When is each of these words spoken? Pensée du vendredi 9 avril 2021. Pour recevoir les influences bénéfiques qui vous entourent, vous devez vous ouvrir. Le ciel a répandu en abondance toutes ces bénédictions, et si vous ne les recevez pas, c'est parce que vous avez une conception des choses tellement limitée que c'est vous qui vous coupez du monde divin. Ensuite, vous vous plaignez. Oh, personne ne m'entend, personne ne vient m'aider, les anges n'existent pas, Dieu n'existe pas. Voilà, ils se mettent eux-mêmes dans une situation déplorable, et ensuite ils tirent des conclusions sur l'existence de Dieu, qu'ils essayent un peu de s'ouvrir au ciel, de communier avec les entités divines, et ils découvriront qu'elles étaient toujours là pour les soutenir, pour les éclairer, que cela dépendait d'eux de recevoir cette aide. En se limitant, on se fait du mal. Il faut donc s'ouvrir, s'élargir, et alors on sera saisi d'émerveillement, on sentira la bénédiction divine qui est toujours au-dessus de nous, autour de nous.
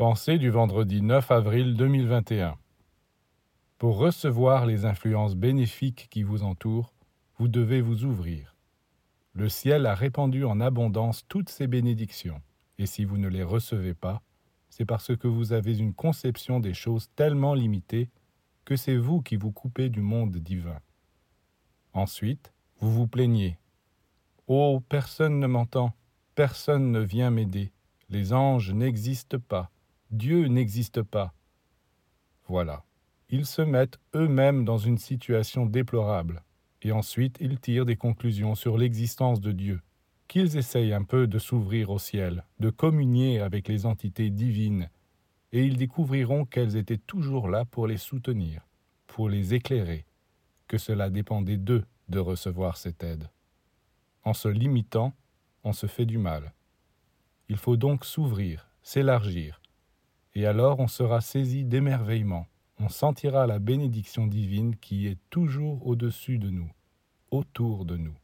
Pensée 0.00 0.38
du 0.38 0.48
vendredi 0.48 1.02
9 1.02 1.30
avril 1.30 1.76
2021. 1.76 2.56
Pour 3.76 3.98
recevoir 3.98 4.64
les 4.64 4.86
influences 4.86 5.36
bénéfiques 5.36 6.08
qui 6.08 6.22
vous 6.22 6.42
entourent, 6.42 6.94
vous 7.36 7.48
devez 7.48 7.82
vous 7.82 8.06
ouvrir. 8.06 8.56
Le 9.34 9.50
ciel 9.50 9.84
a 9.84 9.94
répandu 9.94 10.46
en 10.46 10.58
abondance 10.58 11.26
toutes 11.28 11.50
ces 11.50 11.66
bénédictions, 11.66 12.40
et 12.78 12.86
si 12.86 13.04
vous 13.04 13.18
ne 13.18 13.28
les 13.28 13.42
recevez 13.42 13.92
pas, 13.92 14.22
c'est 14.70 14.86
parce 14.86 15.14
que 15.14 15.28
vous 15.28 15.52
avez 15.52 15.76
une 15.76 15.92
conception 15.92 16.60
des 16.60 16.72
choses 16.72 17.10
tellement 17.14 17.52
limitée 17.52 18.08
que 18.64 18.76
c'est 18.76 18.96
vous 18.96 19.20
qui 19.20 19.36
vous 19.36 19.52
coupez 19.52 19.90
du 19.90 20.00
monde 20.00 20.34
divin. 20.38 20.80
Ensuite, 21.92 22.54
vous 22.78 22.90
vous 22.90 23.06
plaignez. 23.06 23.58
Oh, 24.46 24.80
personne 24.88 25.38
ne 25.40 25.46
m'entend, 25.46 25.92
personne 26.34 26.90
ne 26.90 27.00
vient 27.00 27.28
m'aider, 27.28 27.70
les 28.08 28.32
anges 28.32 28.72
n'existent 28.72 29.40
pas, 29.46 29.70
Dieu 30.10 30.48
n'existe 30.48 31.02
pas. 31.02 31.32
Voilà, 32.48 32.82
ils 33.28 33.46
se 33.46 33.62
mettent 33.62 34.00
eux-mêmes 34.16 34.64
dans 34.64 34.76
une 34.76 34.98
situation 34.98 35.66
déplorable, 35.66 36.42
et 36.82 36.90
ensuite 36.90 37.36
ils 37.38 37.60
tirent 37.60 37.86
des 37.86 37.94
conclusions 37.94 38.56
sur 38.56 38.76
l'existence 38.76 39.40
de 39.40 39.52
Dieu, 39.52 39.80
qu'ils 40.26 40.56
essayent 40.56 40.94
un 40.94 41.04
peu 41.04 41.28
de 41.28 41.38
s'ouvrir 41.38 41.90
au 41.90 42.00
ciel, 42.00 42.44
de 42.58 42.70
communier 42.70 43.38
avec 43.38 43.68
les 43.68 43.86
entités 43.86 44.30
divines, 44.30 44.90
et 45.52 45.64
ils 45.64 45.76
découvriront 45.76 46.44
qu'elles 46.44 46.74
étaient 46.74 46.98
toujours 46.98 47.48
là 47.48 47.64
pour 47.64 47.86
les 47.86 47.96
soutenir, 47.96 48.66
pour 49.06 49.28
les 49.28 49.54
éclairer, 49.54 50.06
que 50.66 50.76
cela 50.76 51.08
dépendait 51.08 51.56
d'eux 51.56 51.84
de 52.08 52.18
recevoir 52.18 52.78
cette 52.78 53.04
aide. 53.04 53.30
En 54.24 54.34
se 54.34 54.48
limitant, 54.48 55.14
on 55.62 55.72
se 55.72 55.86
fait 55.86 56.06
du 56.06 56.18
mal. 56.18 56.52
Il 57.48 57.56
faut 57.56 57.76
donc 57.76 58.04
s'ouvrir, 58.04 58.68
s'élargir, 58.82 59.60
et 60.34 60.46
alors 60.46 60.80
on 60.80 60.88
sera 60.88 61.20
saisi 61.20 61.64
d'émerveillement, 61.64 62.46
on 62.78 62.88
sentira 62.88 63.46
la 63.46 63.58
bénédiction 63.58 64.26
divine 64.26 64.76
qui 64.76 65.06
est 65.06 65.18
toujours 65.30 65.86
au-dessus 65.86 66.38
de 66.38 66.50
nous, 66.50 66.70
autour 67.30 67.84
de 67.84 67.96
nous. 67.96 68.16